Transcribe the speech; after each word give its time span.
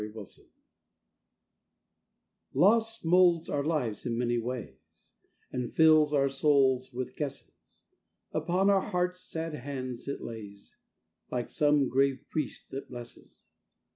LOVE 0.01 0.07
AND 0.15 0.15
LOSS 0.15 0.39
Loss 2.55 3.05
molds 3.05 3.49
our 3.51 3.63
lives 3.63 4.03
in 4.03 4.17
many 4.17 4.39
ways, 4.39 5.13
And 5.51 5.71
fills 5.71 6.11
our 6.11 6.27
souls 6.27 6.91
with 6.91 7.15
guesses; 7.15 7.83
Upon 8.31 8.71
our 8.71 8.81
hearts 8.81 9.19
sad 9.21 9.53
hands 9.53 10.07
it 10.07 10.23
lays 10.23 10.75
Like 11.29 11.51
some 11.51 11.87
grave 11.87 12.25
priest 12.31 12.71
that 12.71 12.89
blesses. 12.89 13.45